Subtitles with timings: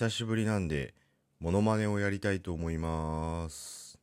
[0.00, 0.94] 久しぶりなんで、
[1.40, 3.98] モノマネをやりたいと思います。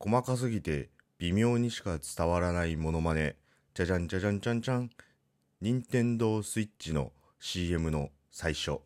[0.00, 3.36] 細かすぎて微妙にしか伝わらないモノマネ。
[3.72, 4.90] じゃじゃんじゃじゃんじゃんじゃん。
[5.60, 8.80] 任天堂スイッチの CM の最初。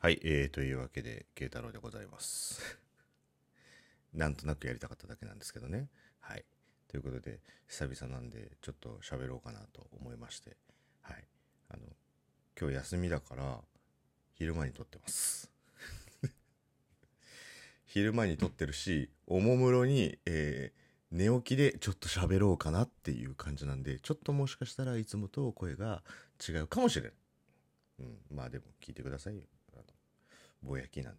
[0.00, 2.78] はい、えー、というわけで、慶太郎でございます。
[4.14, 5.90] なんとなくやりたかっただけなんですけどね。
[6.18, 6.46] はい。
[6.88, 10.56] ということで、久々なんで、ちょっと喋ろうかなと思いまして。
[11.02, 11.28] はい。
[11.68, 11.82] あの、
[12.58, 13.60] 今日休みだから、
[14.34, 15.50] 昼間に撮ってます。
[17.86, 26.02] 昼間に撮ってるし、おもむろに、えー寝起きでちょっと喋ろうかなっていう感じなんで、ちょっともしかしたらいつもと声が
[26.46, 27.12] 違うかもしれない。
[28.00, 29.44] うん、まあでも聞いてくださいよ。
[29.74, 29.84] あの
[30.60, 31.18] ぼやきなんで。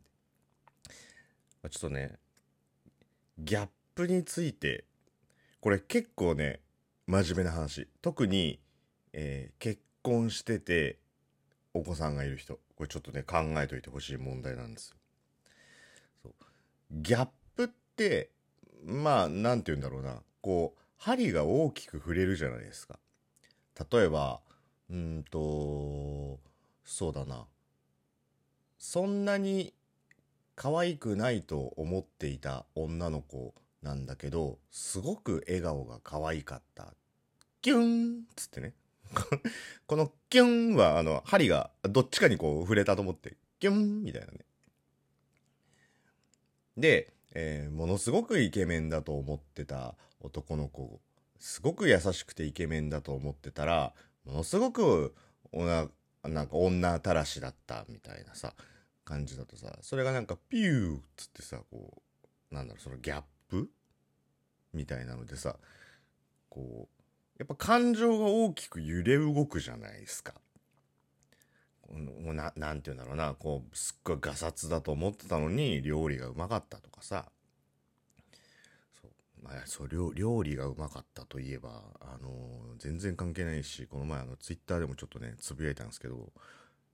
[1.64, 2.20] まあちょっとね、
[3.40, 4.84] ギャップについて、
[5.62, 6.60] これ結構ね、
[7.08, 7.88] 真面目な話。
[8.02, 8.60] 特に、
[9.14, 11.00] えー結婚してて、
[11.76, 12.58] お子さんがいる人。
[12.78, 14.96] これちょっとね、考えといてほしい問題なんです。
[16.24, 16.34] そう
[16.90, 18.30] ギャップって、
[18.86, 20.22] まあ、なんて言うんだろうな。
[20.40, 22.98] こう、針が大きく触れるじゃないですか。
[23.92, 24.40] 例えば、
[24.90, 26.40] うんと、
[26.86, 27.46] そうだな。
[28.78, 29.74] そんなに
[30.56, 36.94] 可愛くないと思っていた女の子なんだけど、すごく笑顔が可愛かった。
[37.62, 38.74] キュンっつってね。
[39.88, 44.46] このキュンは、あの、針がどっちかにこう触れたと思って、キュンみたいなね。
[46.78, 51.02] で、えーものすごくイケメンだと思ってた男の子、
[51.40, 53.94] すごく優しくてイケメンだと思ってたら、
[54.26, 55.14] ものすごく
[55.52, 55.90] おな、
[56.24, 58.54] なんか女たらしだったみたいなさ、
[59.04, 62.02] 感じだとさ、それがなんかピューっつってさ、こ
[62.52, 63.70] う、なんだろう、そのギャップ
[64.74, 65.58] みたいなのでさ、
[66.50, 66.95] こう、
[67.38, 70.34] やっぱ感情が大きく揺れ動くじゃないですか。
[71.82, 77.26] このななんて言うんだろうな、こう、すっごいガサツだと思ってたのに、料理がうまかったとかさ、
[79.02, 79.12] そう、
[79.44, 82.30] まあ、そう、料料理がうまかったといえば、あの
[82.80, 86.32] 全然関係ないし、この前、あの、ツイッターでもちょっとね、つぶやいたんですけど、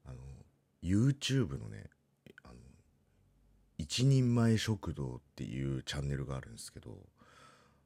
[0.05, 0.17] あの
[0.83, 1.89] YouTube のね、
[2.43, 2.55] あの、
[3.77, 6.97] 一人前食堂っていうチャンネルがあるんですけど、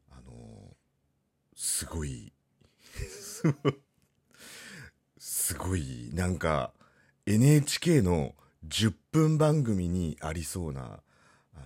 [0.10, 0.76] あの
[1.56, 2.34] すごい、
[5.18, 6.74] すごい、なんか、
[7.26, 8.36] NHK の
[8.68, 11.64] 10分番組にありそうな、あの、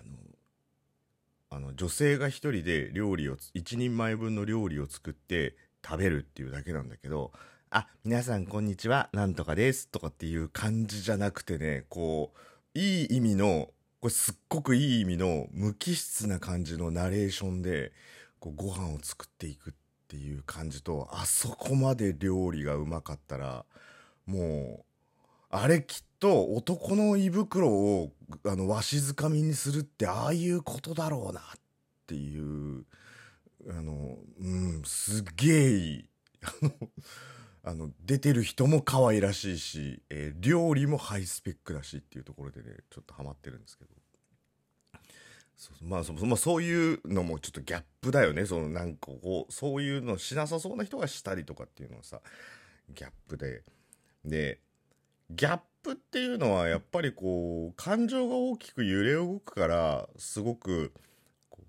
[1.49, 7.31] あの、女性が一人で料理をつ、一人前分の料理を作って食べるっていうだけなんだけど、
[7.71, 13.69] あ、皆さんこんにちは、なんとかです、とかっていう感じじゃなくてね、こう、いい意味の、
[14.01, 17.91] これすっごくいい意味の無機質な感じのナレーションで、
[18.39, 19.73] こうご飯を作っていくっ
[20.09, 23.65] ていう感じと、あそこまで料理がうまかったら、
[24.25, 24.85] もう、
[25.51, 28.11] あれきっと男の胃袋を
[28.45, 31.43] あのわしづかみにするってああいうことだろうなっ
[32.07, 32.85] ていう、
[33.69, 36.09] あの、うん、すげえいい。
[36.41, 36.71] あの、
[37.63, 43.98] あの、出てる人も可愛らしいし、えー料理もハイスペックだしっていうところでね、ちょっとハマってるんですけど。
[45.59, 48.45] そうまあそ、まあ、そういうのもちょっとギャップだよね。
[48.45, 52.21] そのなんかこう、そういうのしなさそうな人がしたりとかっていうのはさ、
[52.89, 53.63] ギャップで。
[54.23, 54.61] で、
[55.29, 60.93] ギャップっていうのはやっぱりこう、感情が大きく揺れ動くから、すごく、
[61.49, 61.61] こ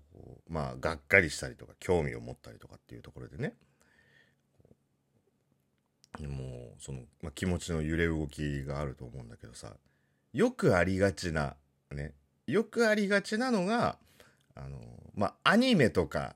[0.49, 3.55] う、まあ、がっかりしたりとか、興味を持ったりとかっていうところでね。
[6.21, 9.75] もう、その、まあ、気持ちの揺れ動きがあると思うんだけどさ、
[10.31, 11.57] よくありがちな、
[11.91, 12.13] ね、
[12.51, 13.97] よくありがちなのが、
[14.55, 14.77] あの、
[15.15, 16.35] まあ、アニメとか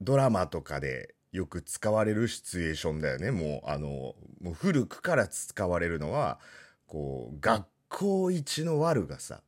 [0.00, 3.30] ドラマとかでよく使われるシチュエーションだよね。
[3.30, 6.38] もう、あの、もう古くから使われるのは、
[6.86, 9.42] こう、学校一の悪がさ、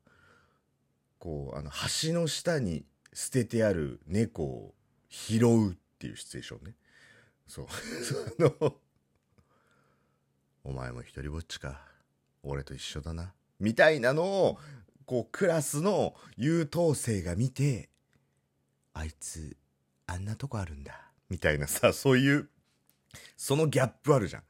[1.18, 1.70] こう、あの、
[2.02, 4.74] 橋の下に捨ててある猫を
[5.08, 6.74] 拾うっていうシチュエーションね。
[7.46, 7.66] そう。
[8.02, 8.76] その、
[10.64, 11.80] お前も一人ぼっちか。
[12.42, 13.32] 俺と一緒だな。
[13.60, 14.58] みたいなのを、
[15.06, 17.88] こう、クラスの優等生が見て、
[18.92, 19.56] あいつ、
[20.06, 21.12] あんなとこあるんだ。
[21.28, 22.48] みたいなさ、そういう、
[23.36, 24.42] そのギャップあるじゃん。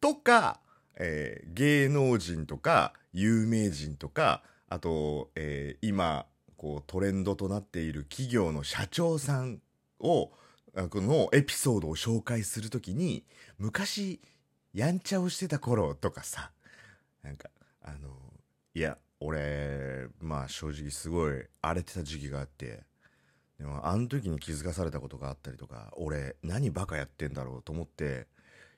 [0.00, 0.60] とか、
[0.96, 9.60] えー芸能人とか、有名人とか、あと、えー今、こう、トレンドとなっている企業の社長さん
[10.00, 10.32] を、
[10.90, 13.24] このエピソードを紹介するときに、
[13.58, 14.20] 昔、
[14.74, 16.50] やんちゃをしてた頃とかさ、
[17.22, 17.50] なんか、
[17.82, 18.08] あの、
[18.74, 22.84] いや、俺、まあ正直すごい荒れてた時期があって、
[23.58, 28.26] でもあの時に気づかされたことがあったりとか、俺何バカやってんだろうと思って、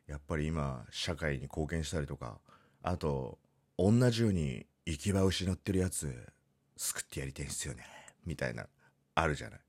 [0.06, 2.38] やっぱり今社会に貢献したりとか、
[2.82, 3.38] あと
[3.76, 6.14] 同じように行き場を失ってるやつ
[6.76, 7.84] 救ってやりたいんすよね
[8.24, 8.66] みたいな
[9.14, 9.60] あるじゃない。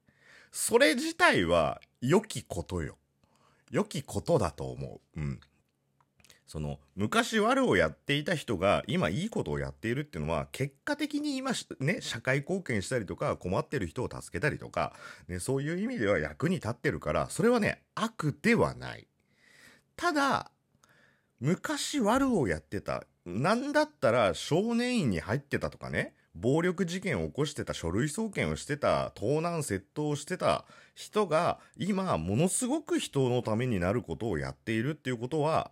[0.51, 2.97] それ自体は良きことよ。
[3.71, 5.19] 良きことだと思う。
[5.19, 5.39] うん。
[6.49, 14.93] その昔悪をやっていた人が今いいことをやっているっていうのは結果的に今ね社会貢献したりとか困ってる人を助けたりとか、
[15.27, 19.07] ね、そういう意味では役に立ってるからそれはね悪ではない。
[19.95, 20.49] ただ
[21.39, 35.69] 昔悪をやってたなんだったら少年院に入ってたとかね暴力事件を起こしてた書類送検をしてた盗難窃盗をしてた人が今ものすごく人のためになることをやっているっていうことは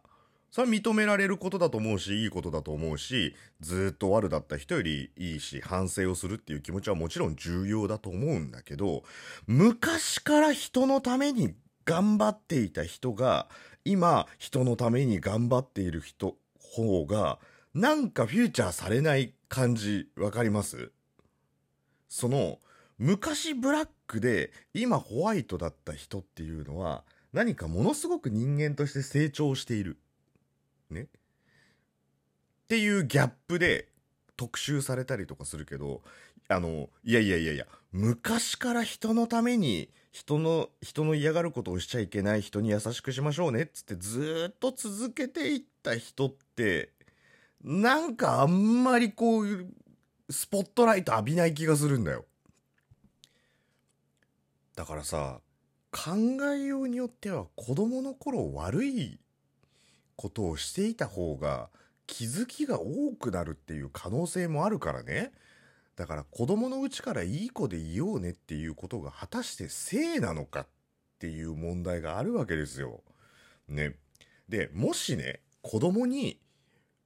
[0.57, 9.03] それは認められることだと思うし、いいことだと思うし、ずっと悪だった人よりいいし、反省をするっていう気持ちはもちろん重要だと思うんだけど、
[9.45, 11.53] 昔から人のために
[11.85, 13.47] 頑張っていた人が、
[13.85, 17.37] 今、人のために頑張っている人、方が、
[17.75, 20.91] なんかフューチャーされない感じ、わかります？
[22.09, 22.57] その、
[22.97, 29.99] 昔ブラックで、今ホワイトだった人っていうのは、何かものすごく人間として成長している。
[30.89, 31.01] ね。
[31.03, 31.05] っ
[32.67, 33.87] ていうギャップで
[34.35, 36.01] 特集されたりとかするけど、
[36.49, 46.91] あの、いやいやいやいや、昔から人のために、人の、人の嫌がることをしちゃいけない人に優しくしましょうねっつってずっと続けていった人って、
[47.63, 49.67] なんかあんまりこう、
[50.29, 52.25] スポットライト浴びない気がするんだよ。
[54.75, 55.39] だからさ、
[55.91, 56.11] 考
[56.53, 59.19] えようによっては子供の頃悪い
[60.17, 61.69] ことをしていた方が
[62.07, 65.31] 気づきが多くなるっていう可能性もあるからね。
[65.95, 70.67] だから子供のうちからいい子でいようねっていうことが果たして正なのかっ
[71.19, 73.03] ていう問題があるわけですよ。
[73.67, 73.95] ね。
[74.49, 76.39] で、もしね、子供に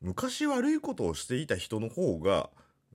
[0.02, 2.50] 昔悪いことをしていた人の方が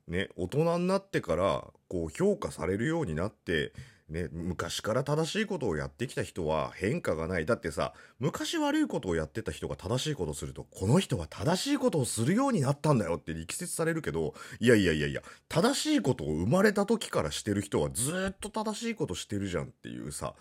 [0.09, 3.73] ね、大人になってからこう評価されるようになって
[4.09, 7.47] ね、昔から正しいことをやってきた人は変化がない。
[7.47, 20.35] だってさ、昔悪いことをやってた人が正しいことをすると、この人は正しいことをするようになったんだよって力説されるけど、いやいやいやいや、正しいことを生まれた時からしてる人はずっと正しいことしてるじゃんっていうさ。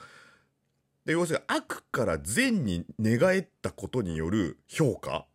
[1.05, 5.25] で、要するに悪から善に寝返ったことによる評価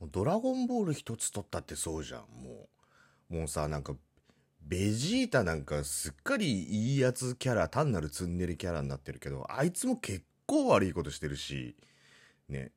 [0.00, 2.68] ドラゴンボール一つ取ったってそうじゃん、も
[3.30, 3.34] う。
[3.36, 3.96] もうさ、なんか
[4.66, 11.76] ベジータなんかすっかりいいやつキャラ、単なるツンデレキャラになってるけど、あいつも結構悪いことしてるし、
[12.48, 12.72] ね。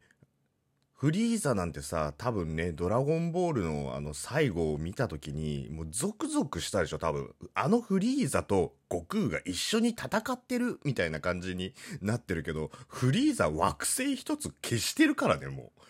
[0.93, 7.35] フリーザなんてさ、多分ね、ドラゴンボールのあの最後を見た時に、もうゾクゾクしたでしょ、多分。
[7.53, 15.81] あのフリーザと悟空が一緒に戦ってるみたいな感じになってるけど、フリーザ惑星一つ消してるからね、もう。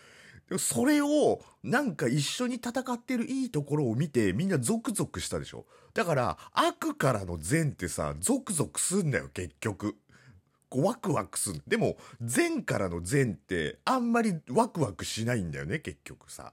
[0.58, 5.66] それを、なんか一緒に戦ってるいいところを見て、みんなゾクゾクしたでしょ？
[5.92, 9.96] だから、悪からの善ってさ、ゾクゾクすんだよ、結局。
[10.68, 11.62] こうワクワクすん。
[11.66, 16.52] でも、善からの善って、あんまりワクワクしないんだよね、結局さ。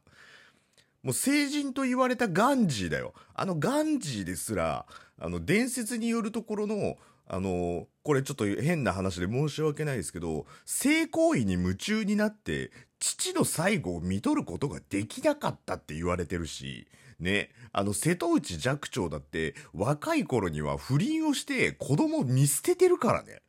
[1.03, 3.13] もう聖人と言われたガンジーだよ。
[3.35, 4.85] あのガンジーですら、
[5.19, 6.97] あの伝説によるところの、
[7.27, 12.71] あの、これちょっと変な話で申し訳ないですけど、性行為に夢中になって、
[13.03, 16.87] 父の最後を見とることができなかったって言われてるし、
[17.19, 23.41] ね、あの瀬戸内寂聴だって若い頃には不倫をして子供を見捨ててるからね。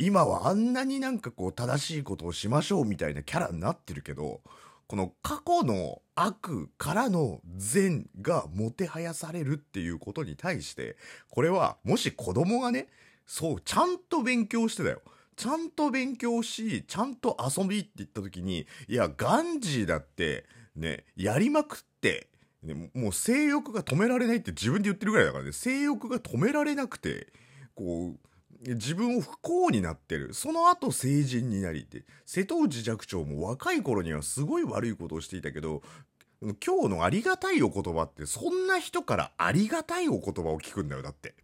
[0.00, 4.40] 今はあんなになんかこう正しいことをしましょうみたいなキャラになってるけど、
[4.88, 10.96] この過去の悪からの善がもてはやされるっていうことに対して、
[11.28, 12.88] これはもし子供がね、
[13.24, 15.00] そう、ちゃんと勉強してだよ。
[15.40, 20.44] ちゃんと勉強し、ちゃんと遊びって言った時に、いや、ガンジーだって、
[20.76, 22.28] ね、やりまくって、
[22.62, 27.32] ね、もう性欲が止められないって自分で言ってるぐらいだからね、性欲が止められなくて、
[27.74, 28.16] こ
[28.62, 30.34] う、自分を不幸になってる。
[30.34, 35.80] その後成人になりって、瀬戸内寂聴も若い頃にはすごい悪いことをしていたけど、
[36.42, 41.34] 今日のありがたいお言葉って、そんな人からありがたいお言葉を聞くんだよ、だって。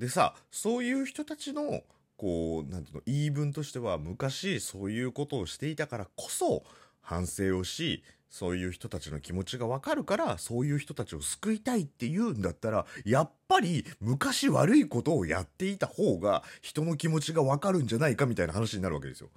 [0.00, 1.82] でさそういう人たちの
[2.20, 6.64] こうなんていうの言い分としては昔そういうことをしていたからこそ
[7.00, 19.30] 反省をしそういう人たちの気持ちがわかるからそういう人たちを救いたいって言うんだったらやっぱり昔悪いことをやっていた方が人の気持ちがわかるんじゃないかみたいな話になるわけですよ。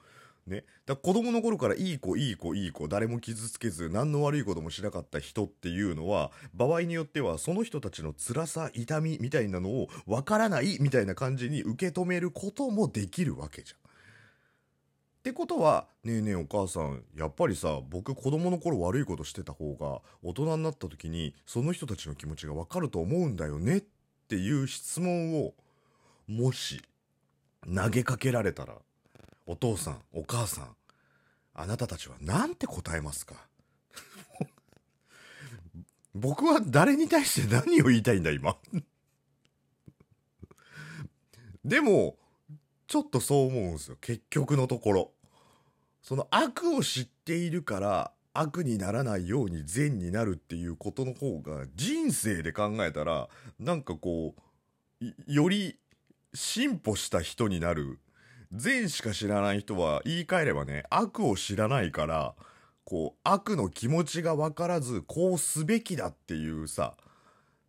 [0.47, 0.65] ね。
[0.85, 13.83] だ子供の頃からいい子、いい子、いい子、誰も傷つけず、何の悪いこともしなかった人っていうのは、場合によっては、その人たちの辛さ、痛みみたいなのを、わからないみたいな感じに受け止めることもできるわけじゃん。
[13.83, 23.83] ってことはねえねえお母さんやっぱりさ僕子供の頃悪いことしてた方が大人になった時にその人たちの気持ちがわかると思うんだよねっ
[24.27, 25.53] ていう質問を
[26.27, 26.81] もし
[27.73, 28.75] 投げかけられたら
[29.45, 30.75] お父さんお母さん
[31.53, 33.35] あなたたちは何て答えますか？
[36.15, 38.57] 僕は誰に対して何を言いたいんだ今？
[41.65, 42.17] でも
[42.87, 43.97] ちょっとそう思うんですよ。
[44.01, 45.11] 結局のところ。
[46.01, 54.35] その悪を知っているから悪にならないように善になるっていうことの方が人生で考えたらなんかこ
[55.01, 55.79] うより
[56.33, 57.99] 進歩した人になる
[58.53, 62.35] 善しか知らない人は言い換えればね悪を知らないから
[62.85, 66.93] こう悪の気持ちが分からずこうすべきだっていうさ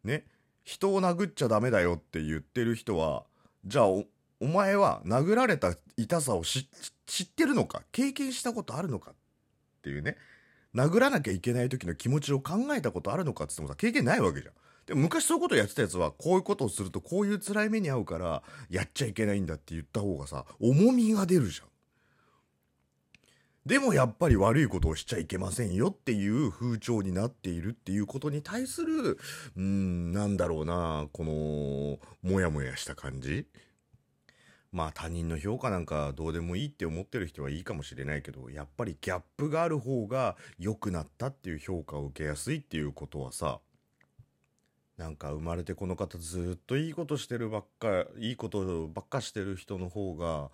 [0.02, 0.24] ね
[0.62, 3.24] 人を殴っちゃダメだよって言ってる人は
[3.64, 4.04] じゃあお
[4.40, 6.68] お前は殴られた痛さを知
[7.22, 9.14] ってるのか経験したことあるのかっ
[9.82, 10.16] ていうね
[10.74, 14.54] 殴らなきゃいけない時の気持ちを考えたことあるのかって言ってもさ経験ないわけじゃん。
[14.86, 21.68] でも昔そういうことやってたやつはこういうことをするとこういう辛い目に遭うからやっちゃいけないんだって言った方がさ重みが出るじゃん。
[23.66, 29.18] でもやっぱり悪いことをしちゃいけませんよっていう風潮になっているっていうことに対する、
[29.56, 33.46] うん、なんだろうな、この、もやもやした感じ
[34.70, 43.60] まあ他人の評価なんかどうでもいいって思ってる人はいいかもしれないけど、やっぱりギャップがある方が良くなったっていう評価を受けやすいっていうことはさ、
[44.96, 50.50] なんか生まれてこの方ずっといいことしてるばっかいいことばっかしてる人の方が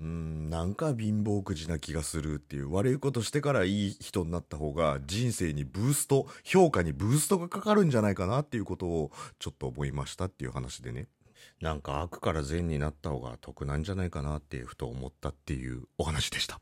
[0.00, 11.06] うんなんか貧乏くじな気がするっていう悪いことしてからいい人になった方が人生にブースト評価にブーストがかかるんじゃないかなっていうことをちょっと思いましたっていう話でね
[11.60, 16.52] なんか悪から善になった方が得なんじゃないかなってふと思ったっていうお話でした。